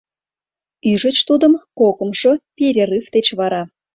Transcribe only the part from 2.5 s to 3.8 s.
перерыв деч вара.